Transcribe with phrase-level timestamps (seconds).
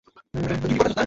[0.31, 0.99] বাইরে গ্রাহকেরা অপেক্ষা করছে।